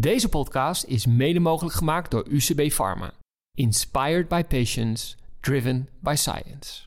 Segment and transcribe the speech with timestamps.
[0.00, 3.12] Deze podcast is mede mogelijk gemaakt door UCB Pharma.
[3.54, 6.86] Inspired by patients, driven by science.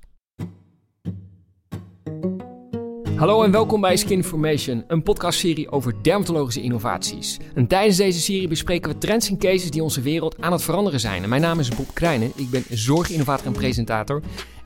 [3.15, 7.39] Hallo en welkom bij Skinformation, een podcastserie over dermatologische innovaties.
[7.55, 10.99] En tijdens deze serie bespreken we trends en cases die onze wereld aan het veranderen
[10.99, 11.23] zijn.
[11.23, 14.21] En mijn naam is Bob Krijnen, ik ben zorginnovator en presentator.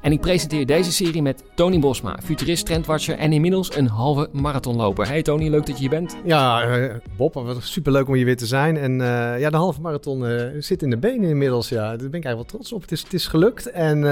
[0.05, 5.07] En ik presenteer deze serie met Tony Bosma, futurist, trendwatcher en inmiddels een halve marathonloper.
[5.07, 6.15] Hey Tony, leuk dat je hier bent.
[6.25, 8.77] Ja, uh, Bob, wat superleuk om hier weer te zijn.
[8.77, 11.70] En uh, ja, de halve marathon uh, zit in de benen inmiddels.
[11.70, 12.81] Ja, daar ben ik eigenlijk wel trots op.
[12.81, 13.71] Het is, het is gelukt.
[13.71, 14.03] En,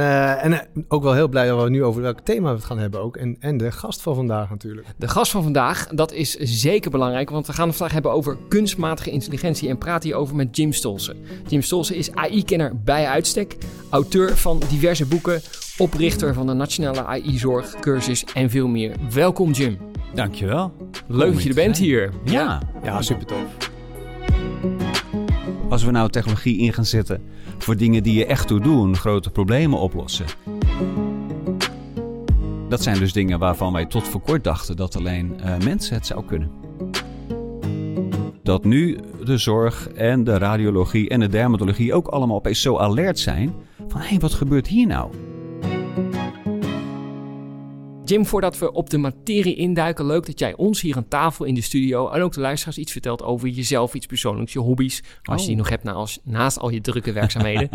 [0.41, 3.01] en ook wel heel blij dat we nu over welk thema we het gaan hebben
[3.01, 3.17] ook.
[3.17, 4.87] En, en de gast van vandaag natuurlijk.
[4.97, 8.37] De gast van vandaag, dat is zeker belangrijk, want we gaan het vandaag hebben over
[8.47, 11.15] kunstmatige intelligentie en praten hierover met Jim Stolze.
[11.47, 13.57] Jim Stolze is AI-kenner bij uitstek,
[13.89, 15.41] auteur van diverse boeken
[15.77, 18.95] oprichter van de Nationale AI-zorg, cursus en veel meer.
[19.13, 19.77] Welkom Jim.
[20.13, 20.73] Dankjewel.
[21.07, 22.11] Leuk dat je er bent hier.
[22.23, 23.71] Ja, ja super tof.
[25.69, 27.21] Als we nou technologie in gaan zetten
[27.57, 30.25] voor dingen die je echt toe doen, grote problemen oplossen.
[32.69, 36.05] Dat zijn dus dingen waarvan wij tot voor kort dachten dat alleen uh, mensen het
[36.05, 36.51] zou kunnen.
[38.43, 43.19] Dat nu de zorg en de radiologie en de dermatologie ook allemaal opeens zo alert
[43.19, 43.53] zijn
[43.87, 45.11] van hé, hey, wat gebeurt hier nou?
[48.05, 51.53] Jim, voordat we op de materie induiken, leuk dat jij ons hier aan tafel in
[51.53, 55.41] de studio en ook de luisteraars iets vertelt over jezelf, iets persoonlijks, je hobby's, als
[55.41, 55.61] je die oh.
[55.61, 57.69] nog hebt naast, naast al je drukke werkzaamheden.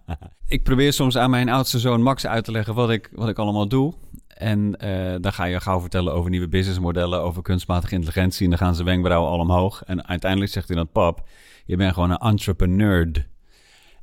[0.46, 3.38] ik probeer soms aan mijn oudste zoon Max uit te leggen wat ik, wat ik
[3.38, 3.94] allemaal doe.
[4.28, 8.44] En uh, dan ga je gauw vertellen over nieuwe businessmodellen, over kunstmatige intelligentie.
[8.44, 9.82] En dan gaan ze wenkbrauwen al omhoog.
[9.84, 11.28] En uiteindelijk zegt hij dan, pap,
[11.64, 13.26] je bent gewoon een entrepreneur.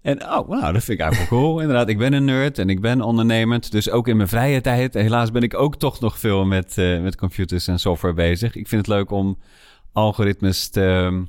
[0.02, 1.60] En oh, nou, dat vind ik eigenlijk wel cool.
[1.60, 3.72] Inderdaad, ik ben een nerd en ik ben ondernemend.
[3.72, 7.02] Dus ook in mijn vrije tijd, helaas ben ik ook toch nog veel met, uh,
[7.02, 8.56] met computers en software bezig.
[8.56, 9.38] Ik vind het leuk om
[9.92, 11.22] algoritmes te,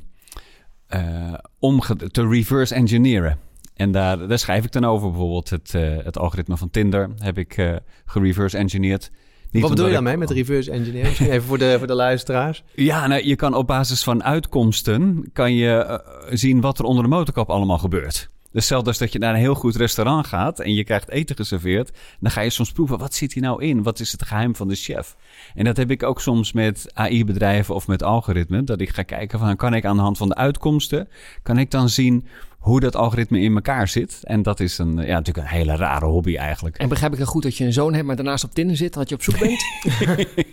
[0.95, 3.39] uh, te reverse engineeren.
[3.75, 5.11] En daar, daar schrijf ik dan over.
[5.11, 9.11] Bijvoorbeeld het, uh, het algoritme van Tinder heb ik gereverse engineerd.
[9.51, 11.19] Niet Wat bedoel je daarmee met reverse engineering?
[11.19, 12.63] Even voor de, voor de luisteraars.
[12.75, 17.09] Ja, nou, je kan op basis van uitkomsten kan je, zien wat er onder de
[17.09, 18.31] motorkap allemaal gebeurt.
[18.53, 21.91] Dus als dat je naar een heel goed restaurant gaat en je krijgt eten geserveerd,
[22.21, 23.83] dan ga je soms proeven, wat zit hier nou in?
[23.83, 25.17] Wat is het geheim van de chef?
[25.55, 29.39] En dat heb ik ook soms met AI-bedrijven of met algoritmen, dat ik ga kijken
[29.39, 31.09] van, kan ik aan de hand van de uitkomsten,
[31.43, 32.27] kan ik dan zien
[32.63, 34.21] hoe dat algoritme in elkaar zit.
[34.23, 36.77] En dat is een, ja, natuurlijk een hele rare hobby eigenlijk.
[36.77, 38.95] En begrijp ik er goed dat je een zoon hebt, maar daarnaast op Tinder zit,
[38.95, 39.65] dat je op zoek bent?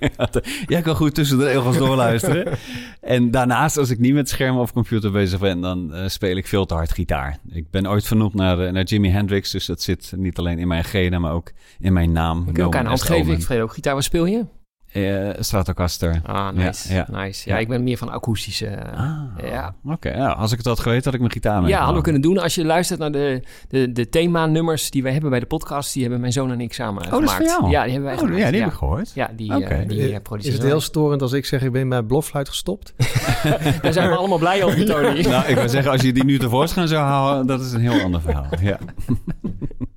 [0.67, 2.57] Jij kan goed tussen de regels doorluisteren.
[3.01, 6.47] en daarnaast, als ik niet met schermen of computer bezig ben, dan uh, speel ik
[6.47, 7.37] veel te hard gitaar.
[7.49, 10.67] Ik ben ooit vernoemd naar, uh, naar Jimi Hendrix, dus dat zit niet alleen in
[10.67, 12.45] mijn genen, maar ook in mijn naam.
[12.47, 13.93] Ik elkaar een hand geven, ik speel ook gitaar.
[13.93, 14.45] Wat speel je?
[14.93, 16.21] Uh, Stratocaster.
[16.23, 16.93] Ah, nice.
[16.93, 17.49] Ja, nice.
[17.49, 18.77] Ja, ik ben meer van akoestische.
[18.95, 19.75] Ah, ja.
[19.85, 21.69] Oké, ja, als ik het had geweten, had ik mijn gitaar mee.
[21.69, 22.37] Ja, hadden we kunnen doen.
[22.37, 26.01] Als je luistert naar de, de, de thema-nummers die we hebben bij de podcast, die
[26.01, 27.31] hebben mijn zoon en ik samen oh, gemaakt.
[27.31, 27.69] Dat is jou?
[27.69, 28.41] Ja, die hebben wij oh, gemaakt.
[28.41, 29.11] Ja, die heb ik gehoord.
[29.13, 29.81] Ja, die, okay.
[29.81, 32.93] uh, die uh, Is het heel storend als ik zeg, ik ben bij blokfluit gestopt?
[33.81, 35.21] Daar zijn we allemaal blij om, Tony.
[35.21, 38.01] nou, ik wil zeggen, als je die nu tevoorschijn zou houden, dat is een heel
[38.01, 38.47] ander verhaal.
[38.61, 38.77] Ja.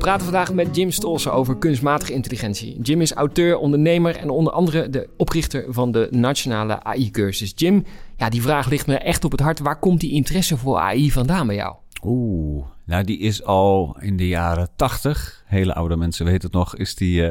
[0.00, 2.80] praten vandaag met Jim Stolze over kunstmatige intelligentie.
[2.82, 7.52] Jim is auteur, ondernemer en onder andere de oprichter van de Nationale AI-cursus.
[7.54, 7.84] Jim,
[8.16, 9.58] ja, die vraag ligt me echt op het hart.
[9.58, 11.74] Waar komt die interesse voor AI vandaan bij jou?
[12.04, 15.42] Oeh, nou die is al in de jaren tachtig.
[15.46, 16.76] Hele oude mensen weten het nog.
[16.76, 17.30] Is, die, uh,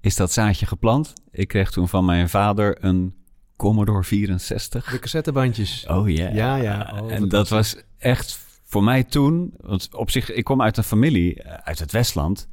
[0.00, 1.12] is dat zaadje geplant?
[1.30, 3.14] Ik kreeg toen van mijn vader een
[3.56, 4.90] Commodore 64.
[4.90, 5.86] De cassettebandjes.
[5.88, 6.34] Oh yeah.
[6.34, 6.56] ja.
[6.56, 10.76] Ja, oh, en dat was echt voor mij toen, want op zich, ik kom uit
[10.76, 12.48] een familie eh, uit het Westland.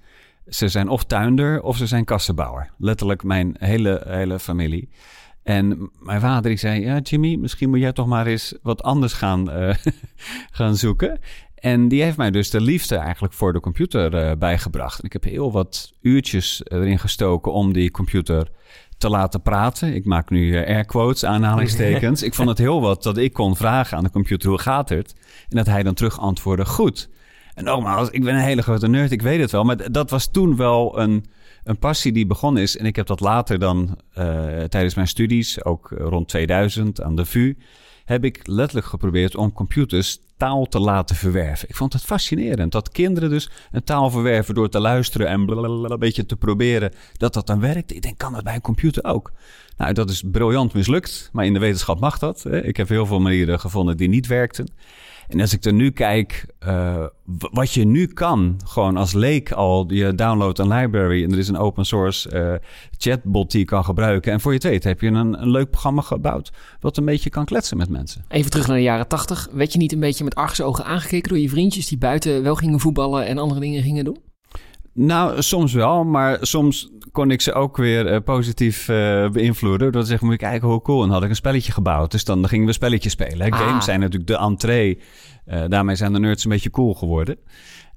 [0.47, 2.71] Ze zijn of tuinder of ze zijn kassenbouwer.
[2.77, 4.89] Letterlijk mijn hele, hele familie.
[5.43, 9.13] En mijn vader die zei, ja Jimmy, misschien moet jij toch maar eens wat anders
[9.13, 9.75] gaan, uh,
[10.51, 11.19] gaan zoeken.
[11.55, 14.99] En die heeft mij dus de liefde eigenlijk voor de computer uh, bijgebracht.
[14.99, 18.51] En ik heb heel wat uurtjes erin gestoken om die computer
[19.03, 19.95] te laten praten.
[19.95, 22.23] Ik maak nu uh, air quotes, aanhalingstekens.
[22.29, 25.15] ik vond het heel wat dat ik kon vragen aan de computer hoe gaat het?
[25.49, 27.09] En dat hij dan terug antwoordde goed.
[27.53, 29.63] En nogmaals, ik ben een hele grote nerd, ik weet het wel.
[29.63, 31.25] Maar dat was toen wel een,
[31.63, 32.77] een passie die begonnen is.
[32.77, 34.25] En ik heb dat later dan uh,
[34.63, 37.57] tijdens mijn studies, ook rond 2000 aan de VU
[38.05, 41.69] heb ik letterlijk geprobeerd om computers taal te laten verwerven.
[41.69, 45.99] Ik vond het fascinerend dat kinderen dus een taal verwerven door te luisteren en een
[45.99, 47.95] beetje te proberen dat dat dan werkt.
[47.95, 49.31] Ik denk, kan dat bij een computer ook?
[49.77, 52.45] Nou, dat is briljant mislukt, maar in de wetenschap mag dat.
[52.45, 54.67] Ik heb heel veel manieren gevonden die niet werkten.
[55.27, 59.85] En als ik er nu kijk, uh, wat je nu kan, gewoon als leek al,
[59.87, 62.53] je downloadt een library en er is een open source uh,
[62.97, 64.31] chatbot die je kan gebruiken.
[64.31, 67.29] En voor je het weet heb je een, een leuk programma gebouwd wat een beetje
[67.29, 68.25] kan kletsen met mensen.
[68.27, 69.49] Even terug naar de jaren tachtig.
[69.51, 72.79] Werd je niet een beetje met argusogen aangekeken door je vriendjes die buiten wel gingen
[72.79, 74.32] voetballen en andere dingen gingen doen?
[74.93, 79.91] Nou, soms wel, maar soms kon ik ze ook weer uh, positief uh, beïnvloeden.
[79.91, 81.03] Door te zeggen, moet ik kijken hoe cool.
[81.03, 82.11] En had ik een spelletje gebouwd.
[82.11, 83.51] Dus dan, dan gingen we spelletjes spelen.
[83.51, 83.59] Ah.
[83.59, 84.99] Games zijn natuurlijk de entree.
[85.47, 87.37] Uh, daarmee zijn de nerds een beetje cool geworden.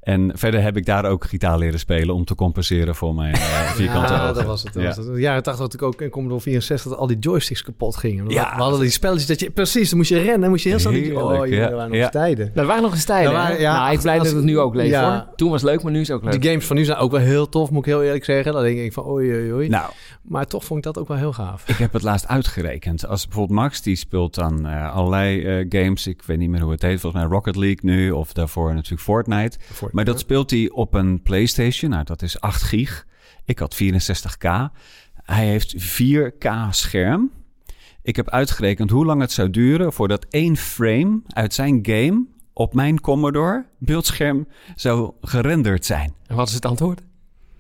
[0.07, 3.71] En verder heb ik daar ook gitaar leren spelen om te compenseren voor mijn uh,
[3.71, 4.73] vierkante ja, dat was het.
[4.73, 4.89] Dat ja.
[4.89, 5.07] was het.
[5.07, 8.29] De jaren 80 had ik ook in Commodore 64 dat al die joysticks kapot gingen.
[8.29, 8.57] Ja.
[8.57, 10.93] We hadden die spelletjes dat je precies, dan moest je rennen, moest je heel snel.
[10.93, 12.51] Oh, je, waren nog eens tijden.
[12.55, 13.33] Dat waren nog eens tijden.
[13.33, 15.27] Waren, ja, nou, ik blij dat het nu ook leeft hoor.
[15.37, 16.41] Toen was het leuk, maar nu is het ook leuk.
[16.41, 18.53] Die games van nu zijn ook wel heel tof, moet ik heel eerlijk zeggen.
[18.53, 19.69] Dan denk ik van oei oei oei.
[19.69, 19.91] Nou,
[20.23, 21.69] maar toch vond ik dat ook wel heel gaaf.
[21.69, 23.07] Ik heb het laatst uitgerekend.
[23.07, 26.07] Als bijvoorbeeld Max die speelt dan uh, allerlei uh, games.
[26.07, 27.01] Ik weet niet meer hoe het heet.
[27.01, 29.59] Volgens mij Rocket League nu of daarvoor natuurlijk Fortnite.
[29.61, 29.96] Fortnite.
[29.97, 31.91] Maar dat speelt hij op een PlayStation.
[31.91, 33.07] Nou, dat is 8 gig.
[33.45, 34.49] Ik had 64k.
[35.23, 37.31] Hij heeft 4K scherm.
[38.03, 42.75] Ik heb uitgerekend hoe lang het zou duren voordat één frame uit zijn game op
[42.75, 46.15] mijn Commodore beeldscherm zou gerenderd zijn.
[46.27, 47.03] En wat is het antwoord?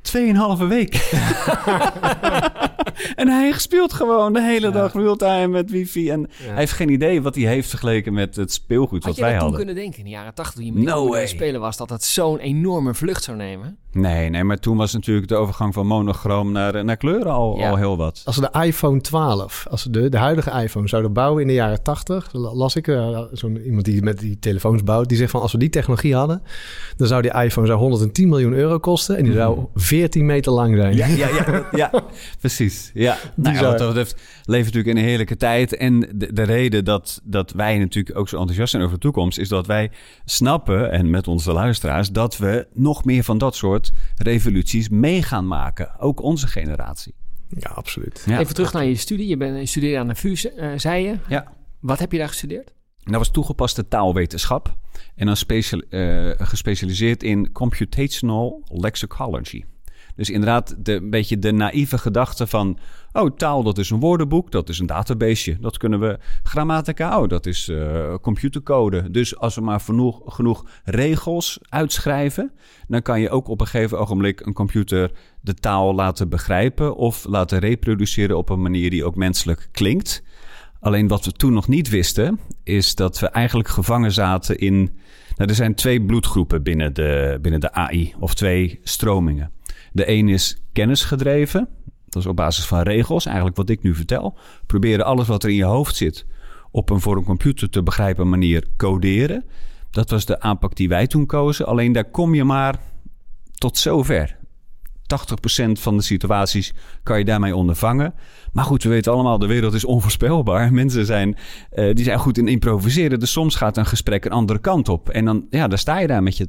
[0.00, 0.94] Tweeënhalve week.
[3.14, 6.10] en hij speelt gewoon de hele dag real-time met wifi.
[6.10, 9.48] En hij heeft geen idee wat hij heeft vergeleken met het speelgoed wat wij hadden.
[9.48, 11.90] Had je kunnen denken in de jaren tachtig, toen je met no spelen was, dat
[11.90, 13.78] het zo'n enorme vlucht zou nemen?
[13.92, 17.76] Nee, nee, maar toen was natuurlijk de overgang van monochroom naar, naar kleuren al, al
[17.76, 18.22] heel wat.
[18.24, 21.54] Als we de iPhone 12, als we de, de huidige iPhone zouden bouwen in de
[21.54, 25.40] jaren 80, las ik, uh, zo'n iemand die met die telefoons bouwt, die zegt van
[25.40, 26.42] als we die technologie hadden,
[26.96, 30.32] dan zou die iPhone zou 110 miljoen euro kosten en die zou 14 mhm.
[30.32, 30.96] meter lang zijn.
[30.96, 31.90] Ja, ja, ja, ja
[32.40, 32.85] precies.
[32.94, 33.18] Ja.
[33.34, 35.76] Nou, wat dat betreft leven natuurlijk in een heerlijke tijd.
[35.76, 39.38] En de, de reden dat, dat wij natuurlijk ook zo enthousiast zijn over de toekomst,
[39.38, 39.90] is dat wij
[40.24, 45.46] snappen, en met onze luisteraars, dat we nog meer van dat soort revoluties mee gaan
[45.46, 46.00] maken.
[46.00, 47.14] Ook onze generatie.
[47.48, 48.26] Ja, absoluut.
[48.28, 49.28] Even terug naar je studie.
[49.28, 51.18] Je, bent, studeerde aan de VU, uh, zei je.
[51.28, 51.52] Ja.
[51.80, 52.74] Wat heb je daar gestudeerd?
[53.04, 54.76] Dat was toegepaste taalwetenschap.
[55.14, 59.64] En dan special, uh, gespecialiseerd in computational lexicology.
[60.16, 62.78] Dus inderdaad, de, een beetje de naïeve gedachte van...
[63.12, 65.58] oh, taal, dat is een woordenboek, dat is een databaseje.
[65.60, 66.18] Dat kunnen we...
[66.42, 69.10] Grammatica, oh, dat is uh, computercode.
[69.10, 72.52] Dus als we maar genoeg, genoeg regels uitschrijven...
[72.88, 75.10] dan kan je ook op een gegeven ogenblik een computer
[75.40, 76.96] de taal laten begrijpen...
[76.96, 80.22] of laten reproduceren op een manier die ook menselijk klinkt...
[80.80, 84.76] Alleen wat we toen nog niet wisten, is dat we eigenlijk gevangen zaten in.
[85.36, 89.50] Nou, er zijn twee bloedgroepen binnen de, binnen de AI, of twee stromingen.
[89.96, 91.68] De een is kennisgedreven.
[92.08, 94.38] Dat is op basis van regels, eigenlijk wat ik nu vertel.
[94.66, 96.26] Proberen alles wat er in je hoofd zit
[96.70, 99.44] op een voor een computer te begrijpen manier coderen.
[99.90, 101.66] Dat was de aanpak die wij toen kozen.
[101.66, 102.80] Alleen daar kom je maar
[103.52, 104.35] tot zover.
[105.06, 106.72] 80% van de situaties
[107.02, 108.14] kan je daarmee ondervangen.
[108.52, 110.72] Maar goed, we weten allemaal, de wereld is onvoorspelbaar.
[110.82, 111.36] Mensen zijn,
[111.74, 113.20] uh, die zijn goed in improviseren.
[113.20, 115.08] Dus soms gaat een gesprek een andere kant op.
[115.08, 116.48] En dan, ja, dan sta je daar met je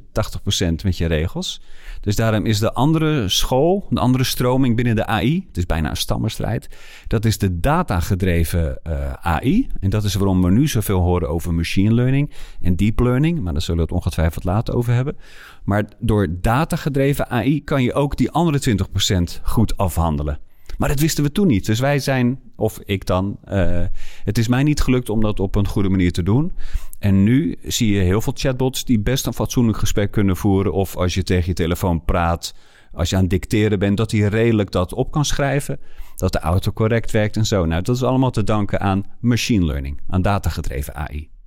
[0.84, 1.60] met je regels.
[2.00, 5.90] Dus daarom is de andere school, de andere stroming binnen de AI, het is bijna
[5.90, 6.68] een stammenstrijd,
[7.06, 9.66] dat is de datagedreven uh, AI.
[9.80, 13.40] En dat is waarom we nu zoveel horen over machine learning en deep learning.
[13.40, 15.16] Maar daar zullen we het ongetwijfeld later over hebben.
[15.64, 20.38] Maar door datagedreven AI kan je ook die andere 20% goed afhandelen.
[20.78, 21.66] Maar dat wisten we toen niet.
[21.66, 23.84] Dus wij zijn, of ik dan, uh,
[24.24, 26.52] het is mij niet gelukt om dat op een goede manier te doen.
[26.98, 30.72] En nu zie je heel veel chatbots die best een fatsoenlijk gesprek kunnen voeren.
[30.72, 32.54] Of als je tegen je telefoon praat,
[32.92, 35.80] als je aan het dicteren bent, dat hij redelijk dat op kan schrijven.
[36.16, 37.64] Dat de auto correct werkt en zo.
[37.64, 41.37] Nou, dat is allemaal te danken aan machine learning, aan datagedreven AI.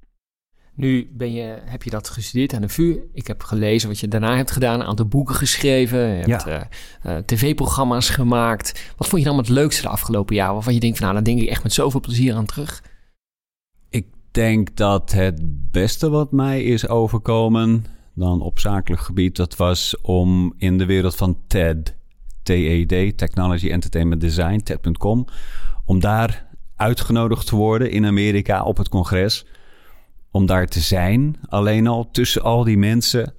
[0.81, 2.97] Nu ben je, heb je dat gestudeerd aan de VU.
[3.13, 4.79] Ik heb gelezen wat je daarna hebt gedaan.
[4.79, 6.00] Een aantal boeken geschreven.
[6.00, 6.61] Je hebt uh,
[7.05, 8.93] uh, tv-programma's gemaakt.
[8.97, 10.53] Wat vond je dan het leukste de afgelopen jaar?
[10.53, 12.83] Waarvan je denkt van nou, daar denk ik echt met zoveel plezier aan terug.
[13.89, 15.39] Ik denk dat het
[15.71, 19.35] beste wat mij is overkomen dan op zakelijk gebied...
[19.35, 21.95] dat was om in de wereld van TED,
[22.43, 25.25] TED, Technology Entertainment Design, TED.com...
[25.85, 26.45] om daar
[26.75, 29.45] uitgenodigd te worden in Amerika op het congres
[30.31, 31.35] om daar te zijn.
[31.47, 33.33] Alleen al tussen al die mensen.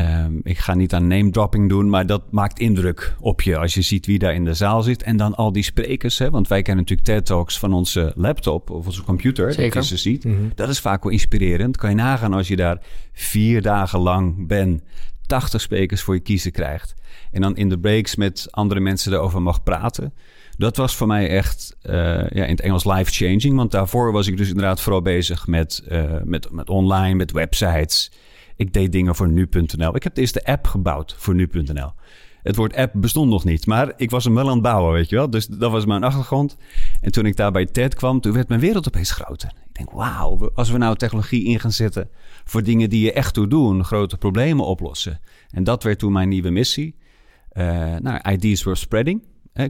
[0.00, 3.74] Um, ik ga niet aan name dropping doen, maar dat maakt indruk op je als
[3.74, 5.02] je ziet wie daar in de zaal zit.
[5.02, 6.30] En dan al die sprekers, hè?
[6.30, 9.52] want wij kennen natuurlijk TED Talks van onze laptop of onze computer.
[9.52, 9.74] Zeker.
[9.74, 10.24] Dat je ze ziet.
[10.24, 10.36] Mhm.
[10.54, 11.76] Dat is vaak wel inspirerend.
[11.76, 12.80] Kan je nagaan als je daar
[13.12, 14.82] vier dagen lang bent,
[15.26, 16.94] 80 sprekers voor je kiezen krijgt.
[17.30, 20.12] En dan in de breaks met andere mensen erover mag praten
[20.56, 21.92] Dat was voor mij echt uh,
[22.28, 23.56] ja, in het Engels life-changing.
[23.56, 28.12] Want daarvoor was ik dus inderdaad vooral bezig met, uh, met, met online, met websites.
[28.56, 29.96] Ik deed dingen voor nu.nl.
[29.96, 31.92] Ik heb eerst de app gebouwd voor nu.nl.
[32.42, 35.08] Het woord app bestond nog niet, maar ik was hem wel aan het bouwen, weet
[35.08, 35.30] je wel.
[35.30, 36.56] Dus dat was mijn achtergrond.
[37.00, 39.52] En toen ik daar bij TED kwam, toen werd mijn wereld opeens groter.
[39.68, 42.08] Ik denk, wauw, als we nou technologie in gaan zetten
[42.44, 45.20] voor dingen die je echt toe doen, grote problemen oplossen.
[45.50, 46.94] En dat werd toen mijn nieuwe missie.
[47.52, 47.64] Uh,
[47.96, 49.22] nou, ideas were spreading.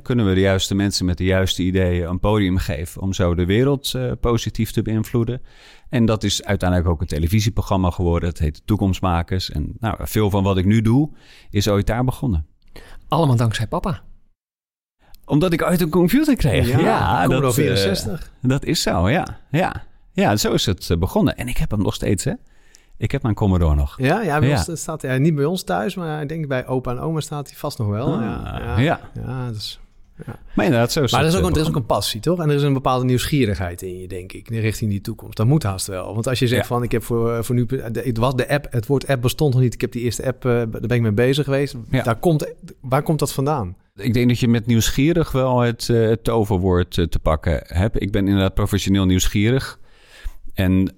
[0.02, 3.44] Kunnen we de juiste mensen met de juiste ideeën een podium geven om zo de
[3.44, 5.42] wereld uh, positief te beïnvloeden?
[5.88, 8.28] En dat is uiteindelijk ook een televisieprogramma geworden.
[8.28, 9.50] Het heet Toekomstmakers.
[9.50, 11.10] En nou, veel van wat ik nu doe
[11.50, 12.46] is ooit daar begonnen.
[13.08, 14.02] Allemaal dankzij papa.
[15.24, 16.68] Omdat ik ooit een computer kreeg.
[16.68, 18.32] Ja, ja dat, 64.
[18.42, 19.40] Uh, dat is zo, ja.
[19.50, 19.84] ja.
[20.12, 21.36] Ja, zo is het begonnen.
[21.36, 22.32] En ik heb hem nog steeds, hè.
[23.02, 23.94] Ik heb mijn Commodore nog.
[23.99, 24.50] Ja, ja, ja.
[24.50, 27.49] Ons, staat hij niet bij ons thuis, maar ik denk bij opa en oma staat
[27.49, 28.06] hij vast nog wel.
[28.06, 28.78] Ah, ja, ja.
[28.78, 29.00] ja.
[29.14, 29.80] ja dus,
[30.26, 30.38] ja.
[30.54, 32.40] Maar inderdaad, zo Maar er is, ook een, er is ook een passie, toch?
[32.40, 35.37] En er is een bepaalde nieuwsgierigheid in je, denk ik, richting die toekomst.
[35.37, 36.14] Dat moet haast wel.
[36.14, 37.66] Want als je zegt van, ik heb voor, voor nu...
[37.92, 39.75] Het was de app, het woord app bestond nog niet.
[39.75, 41.76] Ik heb die eerste app, uh, daar ben ik mee bezig geweest.
[41.90, 43.76] Daar komt, waar komt dat vandaan?
[43.94, 48.02] Ik denk dat je met nieuwsgierig wel het, uh, het toverwoord uh, te pakken hebt.
[48.02, 49.78] Ik ben inderdaad professioneel nieuwsgierig.
[50.54, 50.94] En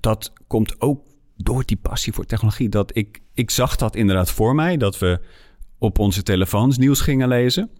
[0.00, 1.10] dat komt ook
[1.42, 2.68] door die passie voor technologie.
[2.68, 5.20] Dat ik, ik zag dat inderdaad voor mij, dat we
[5.78, 7.70] op onze telefoons nieuws gingen lezen.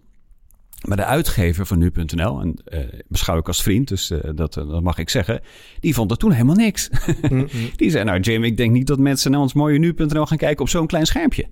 [0.87, 4.81] Maar de uitgever van nu.nl, en uh, beschouw ik als vriend, dus uh, dat, dat
[4.81, 5.41] mag ik zeggen,
[5.79, 6.89] die vond dat toen helemaal niks.
[7.75, 10.61] Die zei, nou Jim, ik denk niet dat mensen naar ons mooie nu.nl gaan kijken
[10.61, 11.47] op zo'n klein schermpje.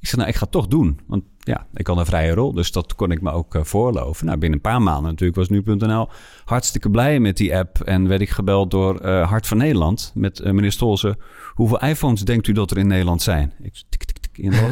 [0.00, 1.00] Ik zei, nou, ik ga het toch doen.
[1.06, 4.26] Want ja, ik had een vrije rol, dus dat kon ik me ook uh, voorloven.
[4.26, 6.08] Nou, binnen een paar maanden natuurlijk was nu.nl
[6.44, 7.80] hartstikke blij met die app.
[7.80, 11.16] En werd ik gebeld door uh, Hart van Nederland met uh, meneer Stolze.
[11.54, 13.52] Hoeveel iPhones denkt u dat er in Nederland zijn?
[13.62, 14.02] Ik, tik,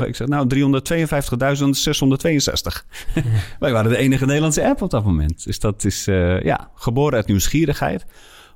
[0.07, 0.61] ik zeg, nou, 352.662.
[3.61, 5.45] Wij waren de enige Nederlandse app op dat moment.
[5.45, 6.05] Dus dat is,
[6.43, 8.07] ja, geboren uit nieuwsgierigheid.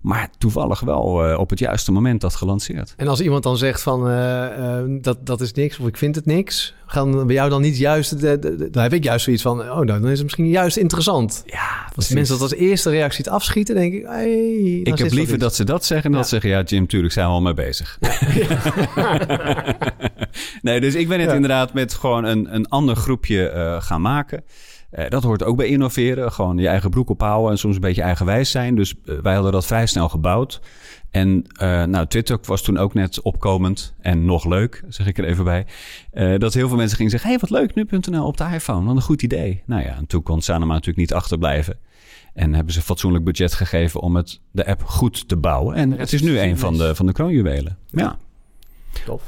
[0.03, 2.95] Maar toevallig wel uh, op het juiste moment dat gelanceerd.
[2.97, 6.15] En als iemand dan zegt van uh, uh, dat, dat is niks of ik vind
[6.15, 9.25] het niks, gaan bij jou dan niet juist, de, de, de, dan heb ik juist
[9.25, 11.43] zoiets van, oh nou, dan is het misschien juist interessant.
[11.47, 15.39] Ja, als mensen dat als eerste reactie het afschieten, denk ik, hey, ik heb liever
[15.39, 16.19] dat ze dat zeggen dan ja.
[16.19, 17.99] dat zeggen, ja Jim, tuurlijk zijn we al mee bezig.
[18.01, 19.77] Ja.
[20.63, 24.45] nee, dus ik ben het inderdaad met gewoon een, een ander groepje gaan maken.
[24.93, 26.33] Uh, dat hoort ook bij innoveren.
[26.33, 28.75] Gewoon je eigen broek ophouden en soms een beetje eigenwijs zijn.
[28.75, 30.61] Dus uh, wij hadden dat vrij snel gebouwd.
[31.11, 35.25] En uh, nou, Twitter was toen ook net opkomend en nog leuk, zeg ik er
[35.25, 35.67] even bij.
[36.39, 38.87] dat heel veel mensen gingen zeggen, hey, wat leuk, nu.nl op de iPhone.
[38.87, 39.63] Wat een goed idee.
[39.67, 41.79] Nou ja, en toen kon Sanoma natuurlijk niet achterblijven.
[42.35, 45.75] En hebben ze fatsoenlijk budget gegeven om het, de app goed te bouwen.
[45.75, 47.79] En het is nu een van de, van de kroonjuwelen.
[47.91, 48.19] Ja.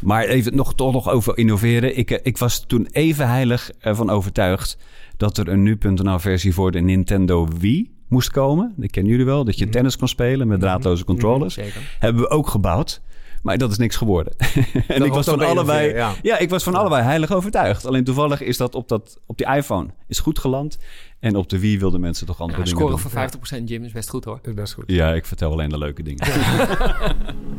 [0.00, 1.98] Maar even nog, toch nog over innoveren.
[1.98, 4.78] Ik, ik was toen even heilig ervan overtuigd
[5.16, 8.74] dat er een nu.nl versie voor de Nintendo Wii moest komen.
[8.76, 11.58] Dat kennen jullie wel, dat je tennis kon spelen met draadloze controllers.
[11.98, 13.00] Hebben we ook gebouwd.
[13.42, 14.32] Maar dat is niks geworden.
[14.88, 15.94] en ik was van allebei.
[15.94, 16.12] Ja.
[16.22, 16.38] ja.
[16.38, 17.86] ik was van allebei heilig overtuigd.
[17.86, 20.78] Alleen toevallig is dat op, dat op die iPhone is goed geland.
[21.20, 22.98] En op de Wii wilden mensen toch andere ja, dingen doen.
[22.98, 24.38] Scoren van 50% Jim is best goed hoor.
[24.42, 24.84] Is best goed.
[24.86, 26.26] Ja, ik vertel alleen de leuke dingen.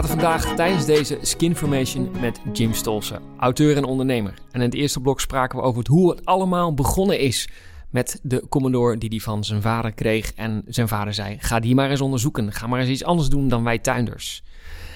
[0.00, 4.34] praten vandaag tijdens deze Skinformation met Jim Stolse, auteur en ondernemer.
[4.50, 7.48] En in het eerste blok spraken we over hoe het allemaal begonnen is
[7.90, 10.32] met de Commodore die hij van zijn vader kreeg.
[10.34, 13.48] En zijn vader zei, ga die maar eens onderzoeken, ga maar eens iets anders doen
[13.48, 14.42] dan wij tuinders.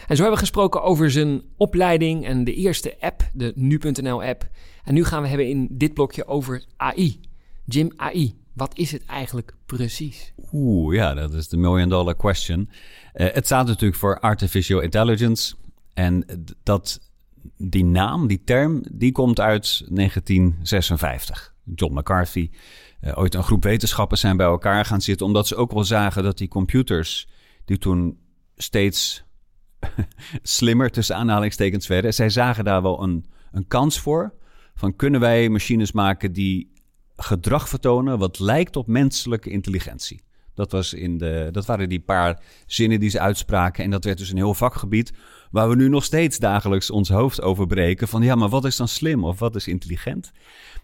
[0.06, 4.48] En zo hebben we gesproken over zijn opleiding en de eerste app, de Nu.nl app.
[4.84, 7.20] En nu gaan we hebben in dit blokje over AI.
[7.64, 10.32] Jim, AI, wat is het eigenlijk precies?
[10.52, 12.68] Oeh, ja, dat is de million dollar question.
[13.14, 15.54] Uh, het staat natuurlijk voor artificial intelligence.
[15.94, 16.26] En
[16.62, 17.00] dat,
[17.56, 21.54] die naam, die term, die komt uit 1956.
[21.74, 22.50] John McCarthy,
[23.00, 25.26] uh, ooit een groep wetenschappers zijn bij elkaar gaan zitten...
[25.26, 27.28] omdat ze ook wel zagen dat die computers,
[27.64, 28.18] die toen
[28.56, 29.24] steeds
[30.42, 32.14] slimmer tussen aanhalingstekens werden...
[32.14, 34.34] zij zagen daar wel een, een kans voor...
[34.74, 36.72] van kunnen wij machines maken die
[37.16, 40.26] gedrag vertonen wat lijkt op menselijke intelligentie.
[40.58, 43.84] Dat, was in de, dat waren die paar zinnen die ze uitspraken.
[43.84, 45.12] En dat werd dus een heel vakgebied
[45.50, 48.08] waar we nu nog steeds dagelijks ons hoofd over breken.
[48.08, 50.32] Van ja, maar wat is dan slim of wat is intelligent?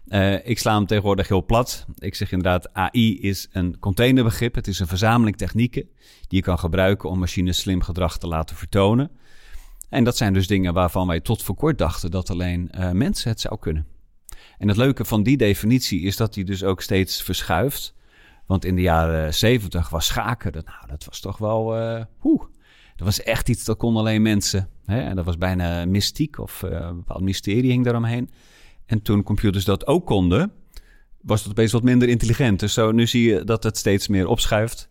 [0.07, 1.85] Uh, ik sla hem tegenwoordig heel plat.
[1.97, 4.55] Ik zeg inderdaad, AI is een containerbegrip.
[4.55, 5.89] Het is een verzameling technieken
[6.27, 9.11] die je kan gebruiken om machines slim gedrag te laten vertonen.
[9.89, 13.29] En dat zijn dus dingen waarvan wij tot voor kort dachten dat alleen uh, mensen
[13.29, 13.87] het zou kunnen.
[14.57, 17.93] En het leuke van die definitie is dat die dus ook steeds verschuift.
[18.45, 21.77] Want in de jaren zeventig was schaken, dat, nou, dat was toch wel...
[21.77, 22.01] Uh,
[22.95, 24.69] Dat was echt iets dat kon alleen mensen.
[24.85, 24.99] Hè?
[24.99, 28.29] En dat was bijna mystiek of uh, een bepaald mysterie hing daaromheen.
[28.85, 30.51] En toen computers dat ook konden,
[31.21, 32.59] was het opeens wat minder intelligent.
[32.59, 34.89] Dus zo, nu zie je dat het steeds meer opschuift.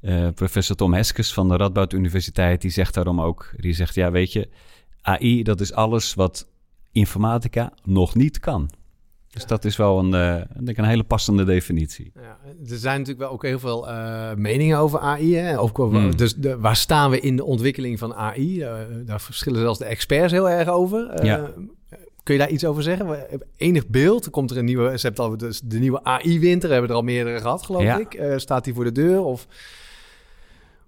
[0.00, 4.10] Uh, professor Tom Heskes van de Radboud Universiteit, die zegt daarom ook, die zegt, ja
[4.10, 4.48] weet je,
[5.02, 6.48] AI, dat is alles wat
[6.92, 8.70] informatica nog niet kan.
[9.30, 12.12] Dus dat is wel een, uh, denk een hele passende definitie.
[12.14, 12.38] Ja,
[12.70, 15.36] er zijn natuurlijk wel ook heel veel uh, meningen over AI.
[15.36, 15.58] Hè?
[15.58, 16.16] Of, hmm.
[16.16, 18.60] Dus de, waar staan we in de ontwikkeling van AI?
[18.60, 21.24] Uh, daar verschillen zelfs de experts heel erg over.
[21.24, 21.50] Ja.
[22.22, 23.26] Kun je daar iets over zeggen?
[23.56, 24.30] Enig beeld?
[24.30, 24.98] Komt er een nieuwe...
[24.98, 26.70] Ze hebben al dus de nieuwe AI-winter.
[26.70, 28.22] hebben er al meerdere gehad, geloof ik.
[28.36, 29.22] staat die voor de deur?
[29.22, 29.46] Of...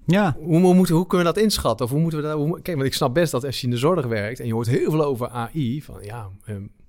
[0.07, 0.37] Ja.
[0.39, 1.87] Hoe, hoe, moeten, hoe kunnen we dat inschatten?
[1.87, 2.37] Of hoe moeten we dat...
[2.37, 4.41] Hoe, kijk, want ik snap best dat als je in de zorg werkt...
[4.41, 5.83] en je hoort heel veel over AI...
[5.83, 6.29] van ja,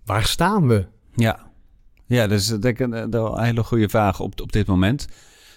[0.05, 0.85] waar staan we?
[1.15, 1.49] Ja.
[2.05, 5.07] Ja, dat is ik een, een hele goede vraag op, op dit moment.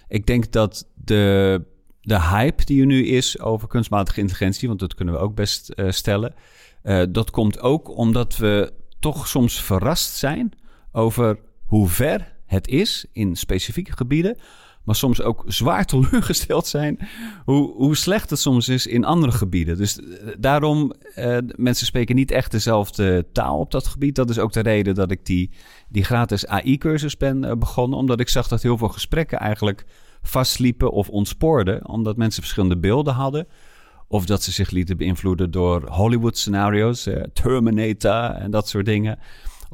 [0.08, 1.62] Ik denk dat de,
[2.00, 5.72] de hype die er nu is over kunstmatige intelligentie, want dat kunnen we ook best
[5.74, 6.34] uh, stellen,
[6.82, 10.52] uh, dat komt ook omdat we toch soms verrast zijn
[10.92, 14.38] over hoe ver het is in specifieke gebieden,
[14.84, 16.98] maar soms ook zwaar teleurgesteld zijn
[17.44, 19.76] hoe, hoe slecht het soms is in andere gebieden.
[19.76, 20.06] Dus eh,
[20.38, 24.14] daarom, uh, mensen spreken niet echt dezelfde taal op dat gebied.
[24.14, 25.50] Dat is ook de reden dat ik die,
[25.88, 29.84] die gratis AI-cursus ben uh, begonnen, omdat ik zag dat heel veel gesprekken eigenlijk
[30.22, 33.46] vastliepen of ontspoorden, omdat mensen verschillende beelden hadden.
[34.08, 39.18] Of dat ze zich lieten beïnvloeden door Hollywood-scenario's, Terminator en dat soort dingen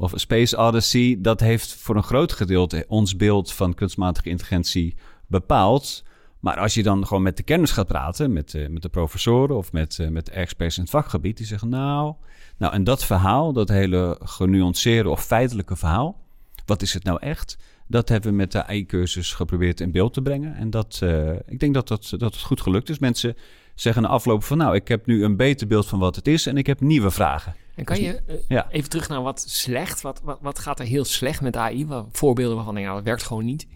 [0.01, 4.95] of Space Odyssey, dat heeft voor een groot gedeelte ons beeld van kunstmatige intelligentie
[5.27, 6.03] bepaald.
[6.39, 9.55] Maar als je dan gewoon met de kennis gaat praten, met, uh, met de professoren
[9.55, 12.13] of met, uh, met experts in het vakgebied, die zeggen nou,
[12.57, 16.19] nou en dat verhaal, dat hele genuanceerde of feitelijke verhaal,
[16.65, 17.57] wat is het nou echt?
[17.87, 20.55] Dat hebben we met de AI-cursus geprobeerd in beeld te brengen.
[20.55, 22.99] En dat, uh, ik denk dat, dat, dat het goed gelukt is.
[22.99, 23.35] Mensen
[23.75, 26.45] zeggen na afloop van nou, ik heb nu een beter beeld van wat het is
[26.45, 27.55] en ik heb nieuwe vragen.
[27.81, 31.05] En kan je uh, even terug naar wat slecht, wat, wat, wat gaat er heel
[31.05, 31.85] slecht met AI?
[31.85, 33.67] Wat, voorbeelden waarvan denk nou, dat werkt gewoon niet?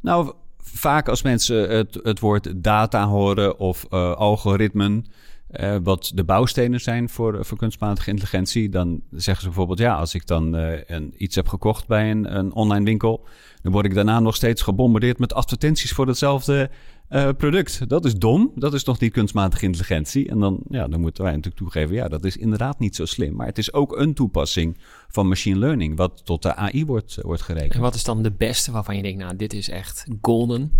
[0.00, 5.06] Nou, vaak als mensen het, het woord data horen of uh, algoritmen,
[5.50, 10.14] uh, wat de bouwstenen zijn voor, voor kunstmatige intelligentie, dan zeggen ze bijvoorbeeld, ja, als
[10.14, 13.26] ik dan uh, een, iets heb gekocht bij een, een online winkel,
[13.62, 16.70] dan word ik daarna nog steeds gebombardeerd met advertenties voor hetzelfde
[17.12, 17.88] uh, product.
[17.88, 18.52] Dat is dom.
[18.54, 20.28] Dat is nog niet kunstmatige intelligentie.
[20.28, 23.34] En dan, ja, dan moeten wij natuurlijk toegeven, ja, dat is inderdaad niet zo slim.
[23.34, 27.42] Maar het is ook een toepassing van machine learning, wat tot de AI wordt, wordt
[27.42, 27.74] gerekend.
[27.74, 30.72] En wat is dan de beste waarvan je denkt, nou, dit is echt golden?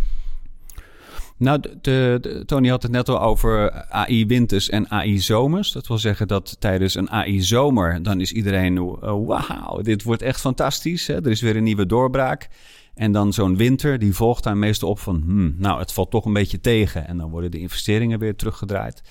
[1.36, 5.72] Nou, de, de, Tony had het net al over AI-winters en AI-zomers.
[5.72, 10.40] Dat wil zeggen dat tijdens een AI-zomer, dan is iedereen, uh, wauw, dit wordt echt
[10.40, 11.06] fantastisch.
[11.06, 11.14] Hè?
[11.14, 12.48] Er is weer een nieuwe doorbraak.
[12.94, 16.24] En dan zo'n winter, die volgt daar meestal op van, hmm, nou, het valt toch
[16.24, 17.06] een beetje tegen.
[17.06, 19.02] En dan worden de investeringen weer teruggedraaid.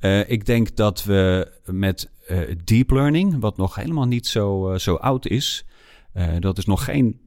[0.00, 4.78] Uh, ik denk dat we met uh, deep learning, wat nog helemaal niet zo, uh,
[4.78, 5.66] zo oud is,
[6.38, 7.20] dat is nog geen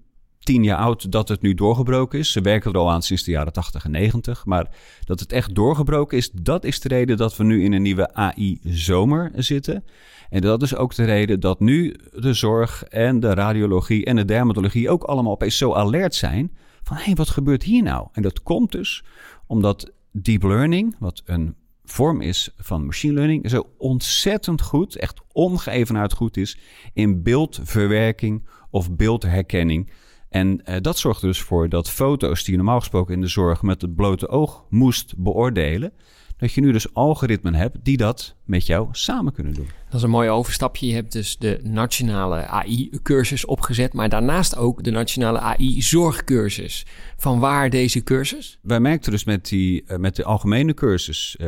[0.49, 2.31] tien jaar oud dat het nu doorgebroken is.
[2.31, 4.45] Ze werken er al aan sinds de jaren 80 en 90.
[4.45, 4.69] Maar
[5.03, 8.13] dat het echt doorgebroken is, dat is de reden dat we nu in een nieuwe
[8.13, 9.83] AI-zomer zitten.
[10.29, 14.25] En dat is ook de reden dat nu de zorg en de radiologie en de
[14.25, 16.57] dermatologie ook allemaal opeens zo alert zijn.
[16.83, 18.07] Van hé, hey, wat gebeurt hier nou?
[18.11, 19.03] En dat komt dus
[19.47, 26.13] omdat deep learning, wat een vorm is van machine learning, zo ontzettend goed, echt ongeëvenaard
[26.13, 26.57] goed is
[26.93, 29.91] in beeldverwerking of beeldherkenning.
[30.29, 33.61] En uh, dat zorgt dus voor dat foto's die je normaal gesproken in de zorg
[33.61, 35.93] met het blote oog moest beoordelen,
[36.37, 39.67] dat je nu dus algoritmen hebt die dat met jou samen kunnen doen.
[39.85, 40.87] Dat is een mooi overstapje.
[40.87, 46.85] Je hebt dus de nationale AI-cursus opgezet, maar daarnaast ook de nationale AI-zorgcursus.
[47.17, 48.59] Van waar deze cursus?
[48.61, 51.47] Wij merkten dus met, die, uh, met de algemene cursus, uh,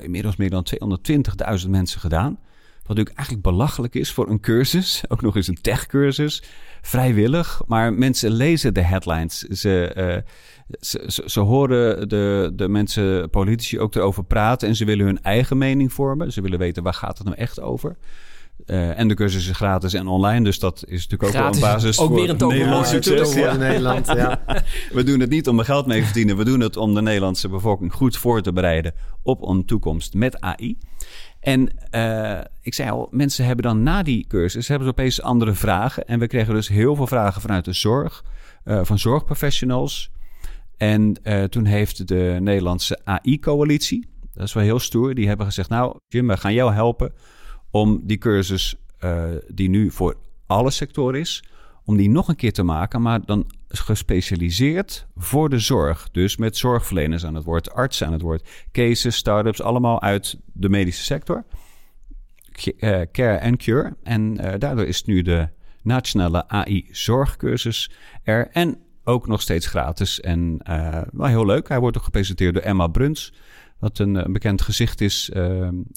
[0.00, 0.66] inmiddels meer dan
[1.64, 2.38] 220.000 mensen gedaan.
[2.88, 6.42] Wat natuurlijk eigenlijk belachelijk is voor een cursus, ook nog eens een techcursus,
[6.82, 7.62] vrijwillig.
[7.66, 9.38] Maar mensen lezen de headlines.
[9.38, 10.32] Ze, uh,
[10.80, 15.22] ze, ze, ze, horen de, de mensen, politici ook erover praten en ze willen hun
[15.22, 16.32] eigen mening vormen.
[16.32, 17.96] Ze willen weten waar gaat het nou echt over.
[18.66, 21.60] Uh, en de cursus is gratis en online, dus dat is natuurlijk ook wel een
[21.60, 23.34] basis ook voor weer een Nederlands succes.
[23.34, 23.56] Ja.
[23.56, 24.42] Nederland, ja.
[24.92, 26.36] we doen het niet om er geld mee te verdienen.
[26.36, 30.40] We doen het om de Nederlandse bevolking goed voor te bereiden op een toekomst met
[30.40, 30.78] AI.
[31.40, 35.54] En uh, ik zei al, mensen hebben dan na die cursus hebben ze opeens andere
[35.54, 36.06] vragen.
[36.06, 38.24] En we kregen dus heel veel vragen vanuit de zorg,
[38.64, 40.10] uh, van zorgprofessionals.
[40.76, 45.68] En uh, toen heeft de Nederlandse AI-coalitie, dat is wel heel stoer, die hebben gezegd:
[45.68, 47.12] Nou, Jim, we gaan jou helpen
[47.70, 48.76] om die cursus,
[49.48, 51.44] die nu voor alle sectoren is,
[51.88, 56.08] om die nog een keer te maken, maar dan gespecialiseerd voor de zorg.
[56.12, 60.68] Dus met zorgverleners aan het woord, artsen aan het woord, cases, start-ups, allemaal uit de
[60.68, 61.44] medische sector.
[62.78, 63.96] Eh, care and Cure.
[64.02, 65.48] En uh, daardoor is nu de
[65.82, 67.90] nationale AI-zorgcursus
[68.22, 68.48] er.
[68.52, 71.68] En ook nog steeds gratis en uh, wel heel leuk.
[71.68, 73.32] Hij wordt ook gepresenteerd door Emma Bruns.
[73.78, 75.30] Wat een, een bekend gezicht is,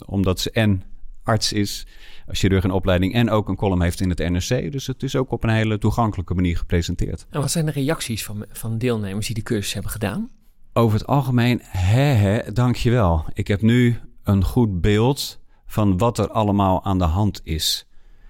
[0.06, 0.84] omdat ze en
[1.24, 1.88] arts is,
[2.28, 4.72] chirurg in opleiding en ook een column heeft in het NRC.
[4.72, 7.26] Dus het is ook op een hele toegankelijke manier gepresenteerd.
[7.30, 10.30] En wat zijn de reacties van, van deelnemers die de cursus hebben gedaan?
[10.74, 13.26] Over het algemeen, hè, hè, dankjewel.
[13.34, 17.86] Ik heb nu een goed beeld van wat er allemaal aan de hand is.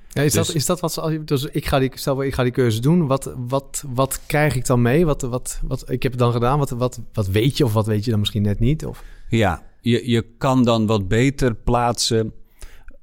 [0.09, 1.21] Ja, is, dat, dus- is dat wat ze.
[1.25, 3.07] Dus ik ga die, stel, ik ga die cursus doen.
[3.07, 5.05] Wat, wat, wat krijg ik dan mee?
[5.05, 6.59] Wat, wat, wat, ik heb het dan gedaan.
[6.59, 8.85] Wat, wat, wat weet je of wat weet je dan misschien net niet?
[8.85, 9.03] Of?
[9.29, 12.33] Ja, je, je kan dan wat beter plaatsen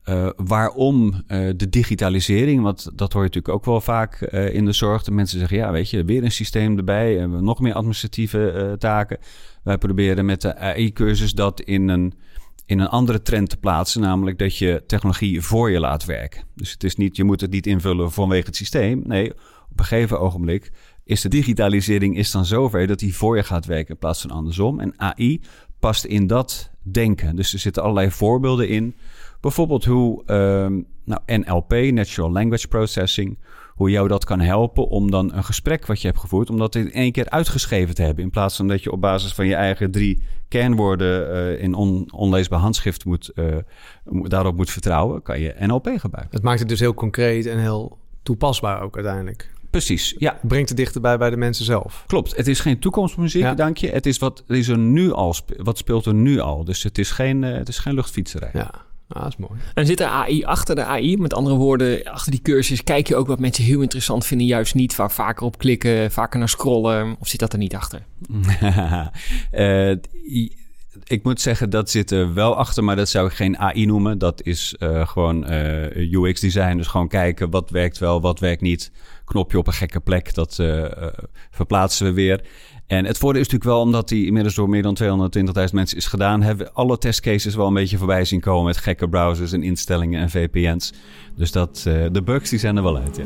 [0.08, 4.64] uh, waarom uh, de digitalisering, want dat hoor je natuurlijk ook wel vaak uh, in
[4.64, 5.02] de zorg.
[5.02, 9.18] De mensen zeggen, ja, weet je, weer een systeem erbij en nog meer administratieve taken.
[9.62, 12.14] Wij proberen met de AI-cursus dat in een,
[12.66, 16.42] in een andere trend te plaatsen, namelijk dat je technologie voor je laat werken.
[16.54, 19.02] Dus het is niet, je moet het niet invullen vanwege het systeem.
[19.04, 19.32] Nee,
[19.70, 20.70] op een gegeven ogenblik
[21.04, 24.30] is de digitalisering is dan zover dat die voor je gaat werken in plaats van
[24.30, 24.80] andersom.
[24.80, 25.40] En AI
[25.78, 27.36] past in dat denken.
[27.36, 28.94] Dus er zitten allerlei voorbeelden in
[29.40, 35.34] Bijvoorbeeld hoe um, nou, NLP, Natural Language Processing, hoe jou dat kan helpen om dan
[35.34, 38.24] een gesprek wat je hebt gevoerd, om dat in één keer uitgeschreven te hebben.
[38.24, 42.12] In plaats van dat je op basis van je eigen drie kernwoorden uh, in on,
[42.12, 43.56] onleesbaar handschrift moet, uh,
[44.04, 46.36] daarop moet vertrouwen, kan je NLP gebruiken.
[46.36, 49.50] Het maakt het dus heel concreet en heel toepasbaar ook uiteindelijk.
[49.70, 50.38] Precies, ja.
[50.42, 52.04] Brengt het dichterbij bij de mensen zelf.
[52.06, 52.36] Klopt.
[52.36, 53.54] Het is geen toekomstmuziek, ja.
[53.54, 53.88] dank je.
[53.88, 56.64] Het is wat is er nu al, wat speelt er nu al.
[56.64, 58.50] Dus het is geen, uh, het is geen luchtfietserij.
[58.52, 58.86] Ja.
[59.08, 59.60] Ah, dat is mooi.
[59.74, 61.16] En zit er AI achter de AI?
[61.16, 64.74] Met andere woorden, achter die cursus kijk je ook wat mensen heel interessant vinden, juist
[64.74, 64.96] niet.
[64.96, 67.16] Waar vaker op klikken, vaker naar scrollen.
[67.20, 68.02] Of zit dat er niet achter?
[69.52, 69.96] uh,
[71.04, 74.18] ik moet zeggen, dat zit er wel achter, maar dat zou ik geen AI noemen.
[74.18, 76.76] Dat is uh, gewoon uh, UX design.
[76.76, 78.92] Dus gewoon kijken wat werkt wel, wat werkt niet.
[79.24, 80.86] Knopje op een gekke plek, dat uh,
[81.50, 82.44] verplaatsen we weer.
[82.88, 86.06] En het voordeel is natuurlijk wel, omdat die inmiddels door meer dan 220.000 mensen is
[86.06, 90.20] gedaan, hebben alle testcases wel een beetje voorbij zien komen met gekke browsers en instellingen
[90.20, 90.92] en VPN's.
[91.34, 93.24] Dus dat, uh, de bugs die zijn er wel uit, ja.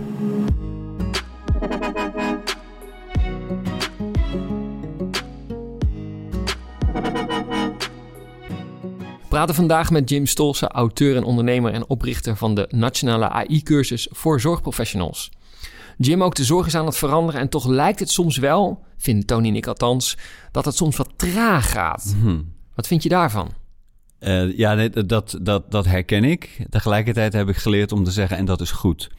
[9.20, 14.09] We praten vandaag met Jim Stolse, auteur en ondernemer en oprichter van de Nationale AI-cursus
[14.11, 15.31] voor zorgprofessionals.
[15.97, 19.27] Jim, ook de zorg is aan het veranderen en toch lijkt het soms wel, vindt
[19.27, 20.17] Tony en ik althans,
[20.51, 22.15] dat het soms wat traag gaat.
[22.21, 22.53] Hmm.
[22.75, 23.51] Wat vind je daarvan?
[24.21, 26.67] Uh, ja, dat, dat, dat herken ik.
[26.71, 29.11] Tegelijkertijd heb ik geleerd om te zeggen, en dat is goed.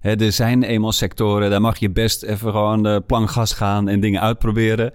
[0.00, 4.20] er zijn eenmaal sectoren, daar mag je best even gewoon de plankgas gaan en dingen
[4.20, 4.92] uitproberen.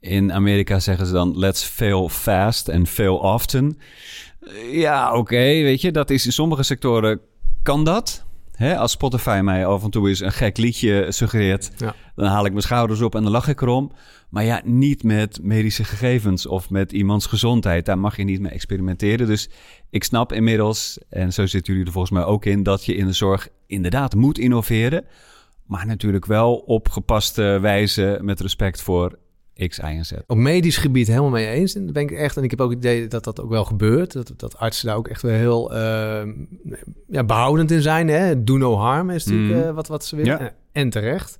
[0.00, 3.78] In Amerika zeggen ze dan, let's fail fast and fail often.
[4.70, 7.20] Ja, oké, weet je, dat is in sommige sectoren
[7.62, 8.24] kan dat.
[8.52, 11.70] Hè, als Spotify mij af en toe eens een gek liedje suggereert,
[12.14, 13.92] dan haal ik mijn schouders op en dan lach ik erom.
[14.28, 17.86] Maar ja, niet met medische gegevens of met iemands gezondheid.
[17.86, 19.26] Daar mag je niet mee experimenteren.
[19.26, 19.50] Dus
[19.90, 23.06] ik snap inmiddels, en zo zitten jullie er volgens mij ook in, dat je in
[23.06, 25.04] de zorg inderdaad moet innoveren.
[25.66, 29.18] Maar natuurlijk wel op gepaste wijze met respect voor
[29.68, 30.12] X, Y en Z.
[30.26, 31.74] Op medisch gebied helemaal mee eens.
[31.74, 32.36] En ben ik echt.
[32.36, 34.12] En ik heb ook het idee dat dat ook wel gebeurt.
[34.12, 36.22] Dat, dat artsen daar ook echt wel heel uh,
[37.08, 38.08] ja, behoudend in zijn.
[38.08, 38.44] Hè?
[38.44, 40.38] Do no harm is natuurlijk uh, wat, wat ze willen.
[40.38, 40.54] Ja.
[40.72, 41.38] En terecht.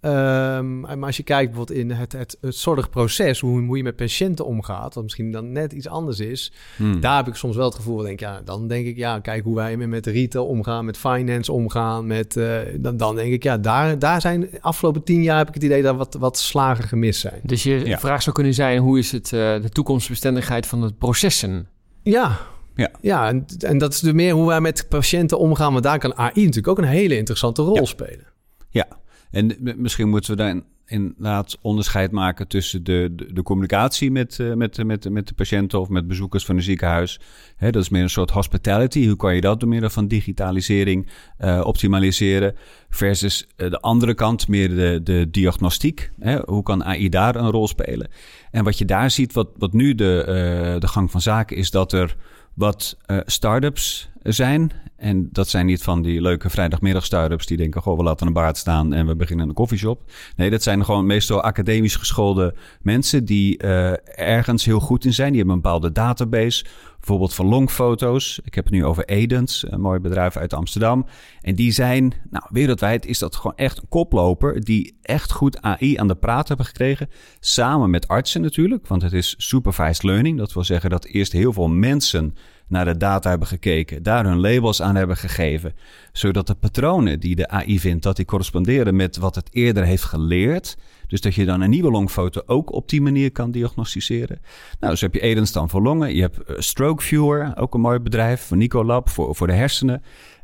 [0.00, 3.96] Um, maar als je kijkt bijvoorbeeld in het, het, het zorgproces, hoe, hoe je met
[3.96, 7.00] patiënten omgaat, wat misschien dan net iets anders is, hmm.
[7.00, 9.54] daar heb ik soms wel het gevoel, denk, ja, dan denk ik, ja, kijk hoe
[9.54, 13.98] wij met retail omgaan, met finance omgaan, met, uh, dan, dan denk ik, ja, daar,
[13.98, 17.40] daar zijn afgelopen tien jaar heb ik het idee dat wat, wat slagen gemist zijn.
[17.42, 17.98] Dus je ja.
[17.98, 21.68] vraag zou kunnen zijn, hoe is het uh, de toekomstbestendigheid van het processen?
[22.02, 22.38] Ja,
[22.74, 25.72] ja, ja en, en dat is dus meer hoe wij met patiënten omgaan.
[25.72, 27.84] Want daar kan AI natuurlijk ook een hele interessante rol ja.
[27.84, 28.26] spelen.
[28.70, 28.86] Ja,
[29.36, 34.84] en misschien moeten we daar inderdaad onderscheid maken tussen de, de, communicatie met, uh, met,
[34.84, 37.20] met, met de patiënten of met bezoekers van een ziekenhuis.
[37.58, 39.06] Dat is meer een soort hospitality.
[39.06, 42.54] Hoe kan je dat door middel van digitalisering uh, optimaliseren?
[42.88, 46.10] Versus de andere kant, meer de, de diagnostiek.
[46.44, 48.08] Hoe kan AI daar een rol spelen?
[48.50, 51.92] En wat je daar ziet, wat, wat nu de, de gang van zaken is, dat
[51.92, 52.16] er
[52.56, 54.72] wat uh, start-ups zijn.
[54.96, 58.32] En dat zijn niet van die leuke vrijdagmiddag start-ups die denken: goh, we laten een
[58.32, 60.10] baard staan en we beginnen een koffieshop.
[60.36, 65.28] Nee, dat zijn gewoon meestal academisch geschoolde mensen die uh, ergens heel goed in zijn.
[65.28, 66.64] Die hebben een bepaalde database
[67.06, 68.40] bijvoorbeeld van longfoto's.
[68.44, 71.06] Ik heb het nu over Edens, een mooi bedrijf uit Amsterdam.
[71.40, 75.96] En die zijn, nou, wereldwijd is dat gewoon echt een koploper die echt goed AI
[75.96, 77.08] aan de praat hebben gekregen.
[77.40, 80.38] Samen met artsen natuurlijk, want het is supervised learning.
[80.38, 82.34] Dat wil zeggen dat eerst heel veel mensen
[82.68, 85.74] naar de data hebben gekeken, daar hun labels aan hebben gegeven,
[86.12, 90.04] zodat de patronen die de AI vindt, dat die corresponderen met wat het eerder heeft
[90.04, 90.76] geleerd.
[91.06, 94.40] Dus dat je dan een nieuwe longfoto ook op die manier kan diagnosticeren.
[94.80, 96.14] Nou, dus heb je Edens dan voor longen.
[96.14, 100.02] Je hebt uh, Stroke Viewer, ook een mooi bedrijf van Nicolab voor, voor de hersenen.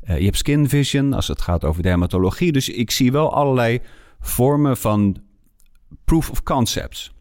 [0.09, 2.53] Uh, je hebt Skin Vision als het gaat over dermatologie.
[2.53, 3.81] Dus ik zie wel allerlei
[4.21, 5.17] vormen van
[6.05, 7.13] proof of concepts.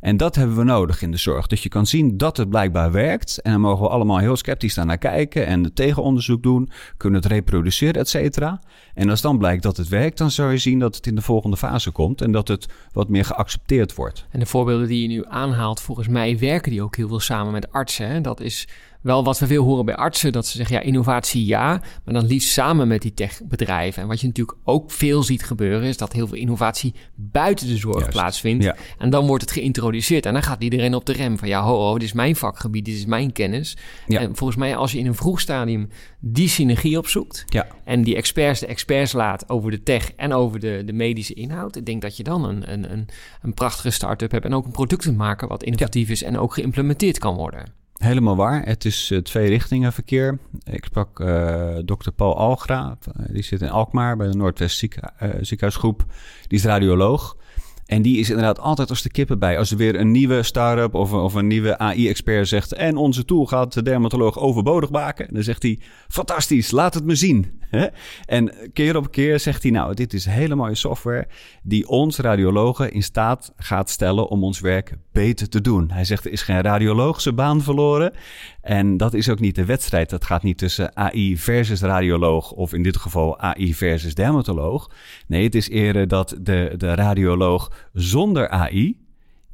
[0.00, 1.46] En dat hebben we nodig in de zorg.
[1.46, 3.38] Dat je kan zien dat het blijkbaar werkt.
[3.42, 6.70] En dan mogen we allemaal heel sceptisch daar naar kijken en het tegenonderzoek doen.
[6.96, 8.60] Kunnen het reproduceren, et cetera.
[8.94, 11.22] En als dan blijkt dat het werkt, dan zou je zien dat het in de
[11.22, 12.20] volgende fase komt.
[12.20, 14.26] En dat het wat meer geaccepteerd wordt.
[14.30, 17.52] En de voorbeelden die je nu aanhaalt, volgens mij werken die ook heel veel samen
[17.52, 18.22] met artsen.
[18.22, 18.68] Dat is
[19.00, 22.26] wel wat we veel horen bij artsen, dat ze zeggen ja, innovatie ja, maar dan
[22.26, 24.02] liefst samen met die techbedrijven.
[24.02, 27.76] En wat je natuurlijk ook veel ziet gebeuren, is dat heel veel innovatie buiten de
[27.76, 28.72] zorg plaatsvindt.
[28.98, 31.76] En dan wordt het geïntroduceerd en dan gaat iedereen op de rem van ja, ho,
[31.76, 33.76] ho, dit is mijn vakgebied, dit is mijn kennis.
[34.06, 34.20] Ja.
[34.20, 35.88] En volgens mij als je in een vroeg stadium
[36.20, 37.66] die synergie opzoekt ja.
[37.84, 41.76] en die experts de experts laat over de tech en over de, de medische inhoud,
[41.76, 43.08] ik denk dat je dan een, een, een,
[43.42, 46.54] een prachtige start-up hebt en ook een product te maken wat innovatief is en ook
[46.54, 47.76] geïmplementeerd kan worden.
[47.98, 48.64] Helemaal waar.
[48.64, 50.38] Het is uh, twee richtingen verkeer.
[50.64, 54.98] Ik sprak uh, dokter Paul Algra, die zit in Alkmaar bij de Noordwest ziek,
[55.40, 56.04] ziekenhuisgroep.
[56.46, 57.36] Die is radioloog.
[57.88, 59.58] En die is inderdaad altijd als de kippen bij.
[59.58, 62.72] Als er weer een nieuwe start-up of, of een nieuwe AI-expert zegt...
[62.72, 65.34] en onze tool gaat de dermatoloog overbodig maken...
[65.34, 67.60] dan zegt hij, fantastisch, laat het me zien.
[68.26, 69.72] en keer op keer zegt hij...
[69.72, 71.28] nou, dit is hele mooie software...
[71.62, 75.90] die ons radiologen in staat gaat stellen om ons werk beter te doen.
[75.90, 78.12] Hij zegt, er is geen radiologische baan verloren...
[78.68, 80.10] En dat is ook niet de wedstrijd.
[80.10, 84.90] Dat gaat niet tussen AI versus radioloog of in dit geval AI versus dermatoloog.
[85.26, 89.06] Nee, het is eerder dat de, de radioloog zonder AI,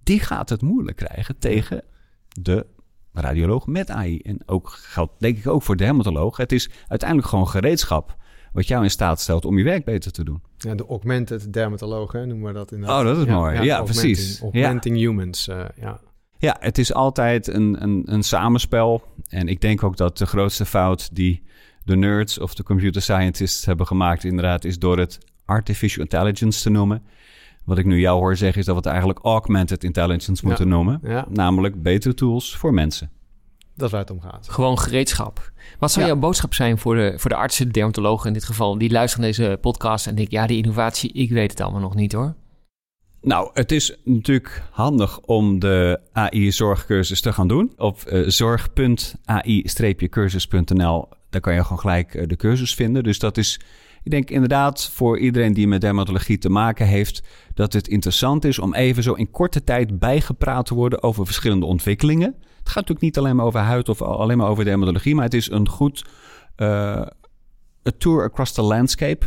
[0.03, 1.83] die gaat het moeilijk krijgen tegen
[2.29, 2.66] de
[3.12, 4.18] radioloog met AI.
[4.18, 6.37] En ook geldt denk ik ook voor dermatoloog.
[6.37, 8.16] Het is uiteindelijk gewoon gereedschap
[8.53, 10.42] wat jou in staat stelt om je werk beter te doen.
[10.59, 13.00] Ja, de augmented dermatoloog noemen we dat inderdaad.
[13.00, 13.61] Oh, dat is mooi.
[13.61, 14.40] Ja, precies.
[14.40, 16.00] Augmenting humans, uh, ja.
[16.44, 19.02] Ja, het is altijd een, een, een samenspel.
[19.28, 21.42] En ik denk ook dat de grootste fout die
[21.85, 26.70] de nerds of de computer scientists hebben gemaakt, inderdaad, is door het artificial intelligence te
[26.70, 27.02] noemen.
[27.64, 31.00] Wat ik nu jou hoor zeggen, is dat we het eigenlijk augmented intelligence moeten noemen.
[31.28, 33.11] Namelijk betere tools voor mensen.
[33.76, 34.46] Dat is waar het om gaat.
[34.50, 35.52] Gewoon gereedschap.
[35.78, 38.78] Wat zou jouw boodschap zijn voor de, voor de artsen, de dermatologen in dit geval,
[38.78, 41.94] die luisteren naar deze podcast en denken, ja, die innovatie, ik weet het allemaal nog
[41.94, 42.35] niet hoor.
[43.24, 47.72] Nou, het is natuurlijk handig om de AI-zorgcursus te gaan doen.
[47.76, 53.02] Op uh, zorg.ai-cursus.nl, daar kan je gewoon gelijk uh, de cursus vinden.
[53.02, 53.60] Dus dat is,
[54.02, 57.22] ik denk inderdaad voor iedereen die met dermatologie te maken heeft,
[57.54, 61.66] dat het interessant is om even zo in korte tijd bijgepraat te worden over verschillende
[61.66, 62.34] ontwikkelingen.
[62.38, 65.34] Het gaat natuurlijk niet alleen maar over huid of alleen maar over dermatologie, maar het
[65.34, 66.04] is een goed
[66.60, 67.12] a
[67.98, 69.26] tour across the landscape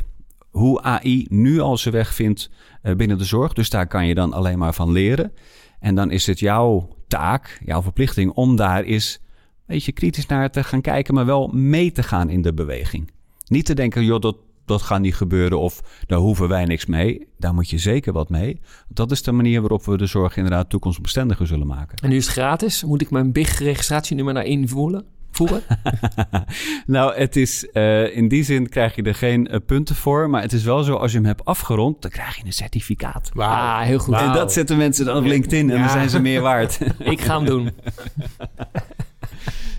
[0.58, 2.50] hoe AI nu al zijn weg vindt
[2.84, 3.54] uh, binnen de zorg.
[3.54, 5.32] Dus daar kan je dan alleen maar van leren.
[5.80, 10.50] En dan is het jouw taak, jouw verplichting om daar eens een beetje kritisch naar
[10.52, 13.12] te gaan kijken, maar wel mee te gaan in de beweging.
[13.48, 17.28] Niet te denken, joh, dat, dat gaat niet gebeuren of daar hoeven wij niks mee.
[17.38, 18.60] Daar moet je zeker wat mee.
[18.88, 21.98] Dat is de manier waarop we de zorg inderdaad toekomstbestendiger zullen maken.
[21.98, 22.84] En nu is het gratis.
[22.84, 25.06] Moet ik mijn BIG-registratienummer naar invoeren?
[26.86, 30.30] nou, het is uh, in die zin krijg je er geen uh, punten voor.
[30.30, 33.30] Maar het is wel zo, als je hem hebt afgerond, dan krijg je een certificaat.
[33.34, 33.46] Wow.
[33.46, 34.16] Ah, heel goed.
[34.16, 36.80] En dat zetten mensen dan op LinkedIn en dan zijn ze meer waard.
[37.00, 37.70] ik ga hem doen.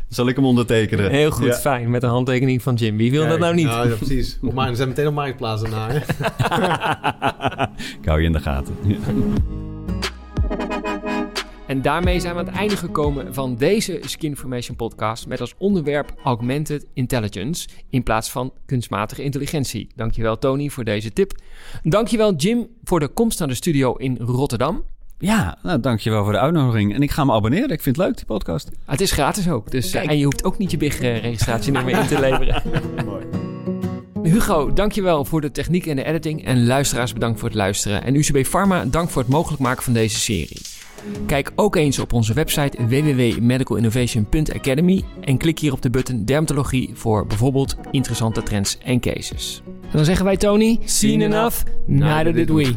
[0.08, 1.10] Zal ik hem ondertekenen?
[1.10, 1.90] Heel goed, fijn.
[1.90, 2.96] Met een handtekening van Jim.
[2.96, 3.66] Wie wil dat nou niet?
[3.66, 4.38] Nou, ja, precies.
[4.42, 5.88] Op mijn, zijn meteen op marktplaats daarna.
[8.00, 8.76] ik hou je in de gaten.
[11.68, 15.54] En daarmee zijn we aan het einde gekomen van deze Skin Information podcast met als
[15.58, 19.88] onderwerp Augmented Intelligence in plaats van kunstmatige intelligentie.
[19.96, 21.32] Dankjewel Tony voor deze tip.
[21.82, 24.84] Dankjewel Jim voor de komst naar de studio in Rotterdam.
[25.18, 26.94] Ja, nou, dankjewel voor de uitnodiging.
[26.94, 27.70] En ik ga me abonneren.
[27.70, 28.70] Ik vind het leuk, die podcast.
[28.84, 29.70] het is gratis ook.
[29.70, 32.62] Dus, uh, en je hoeft ook niet je BIG-registratienummer in te leveren.
[33.06, 33.24] Mooi.
[34.22, 36.44] Hugo, dankjewel voor de techniek en de editing.
[36.44, 38.04] En luisteraars, bedankt voor het luisteren.
[38.04, 40.60] En UCB Pharma, dank voor het mogelijk maken van deze serie.
[41.26, 47.26] Kijk ook eens op onze website www.medicalinnovation.academy en klik hier op de button dermatologie voor
[47.26, 49.62] bijvoorbeeld interessante trends en cases.
[49.66, 52.74] En dan zeggen wij Tony, seen enough, neither did we.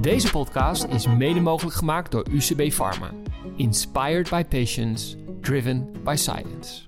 [0.00, 3.10] Deze podcast is mede mogelijk gemaakt door UCB Pharma.
[3.56, 6.86] Inspired by patients, driven by science.